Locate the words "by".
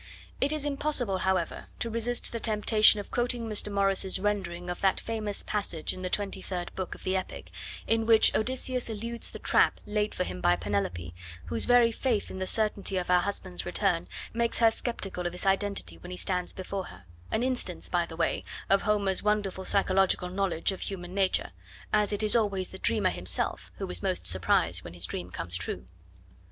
10.41-10.55, 17.87-18.03